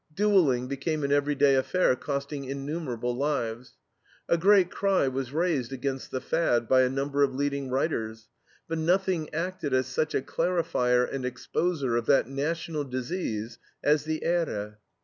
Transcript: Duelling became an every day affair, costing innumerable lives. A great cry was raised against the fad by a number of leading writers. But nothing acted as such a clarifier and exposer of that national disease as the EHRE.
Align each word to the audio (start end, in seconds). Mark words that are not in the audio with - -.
Duelling 0.15 0.67
became 0.67 1.03
an 1.03 1.11
every 1.11 1.35
day 1.35 1.53
affair, 1.53 1.95
costing 1.95 2.45
innumerable 2.45 3.15
lives. 3.15 3.75
A 4.27 4.35
great 4.35 4.71
cry 4.71 5.07
was 5.07 5.31
raised 5.31 5.71
against 5.71 6.09
the 6.09 6.19
fad 6.19 6.67
by 6.67 6.81
a 6.81 6.89
number 6.89 7.21
of 7.21 7.35
leading 7.35 7.69
writers. 7.69 8.27
But 8.67 8.79
nothing 8.79 9.31
acted 9.31 9.75
as 9.75 9.85
such 9.85 10.15
a 10.15 10.21
clarifier 10.23 11.05
and 11.07 11.23
exposer 11.23 11.95
of 11.99 12.07
that 12.07 12.27
national 12.27 12.85
disease 12.85 13.59
as 13.83 14.05
the 14.05 14.23
EHRE. 14.25 14.77